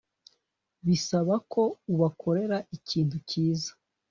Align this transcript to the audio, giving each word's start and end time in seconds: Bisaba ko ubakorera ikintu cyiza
Bisaba 0.85 1.33
ko 1.51 1.63
ubakorera 1.93 2.57
ikintu 2.77 3.15
cyiza 3.29 3.71